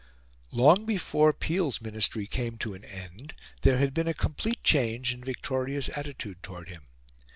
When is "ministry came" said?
1.79-2.57